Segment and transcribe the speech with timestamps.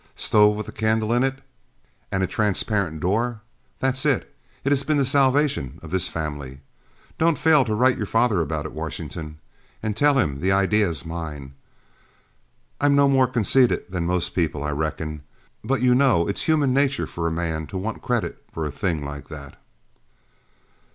[0.15, 1.41] Stove with a candle in it
[2.11, 3.41] and a transparent door
[3.79, 6.61] that's it it has been the salvation of this family.
[7.19, 9.37] Don't you fail to write your father about it, Washington.
[9.83, 11.53] And tell him the idea is mine
[12.79, 15.21] I'm no more conceited than most people, I reckon,
[15.63, 18.71] but you know it is human nature for a man to want credit for a
[18.71, 19.55] thing like that."